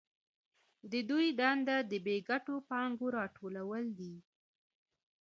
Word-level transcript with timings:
د 0.91 0.93
دوی 1.09 1.27
دنده 1.39 1.77
د 1.91 1.93
بې 2.05 2.17
ګټو 2.29 2.55
پانګو 2.69 3.07
راټولول 3.17 3.85
دي 3.99 4.15